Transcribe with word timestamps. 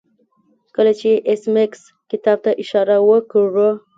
کله 0.75 0.91
چې 0.99 1.09
ایس 1.27 1.43
میکس 1.55 1.81
کتاب 2.11 2.37
ته 2.45 2.51
اشاره 2.63 2.97
وکړه 3.09 3.69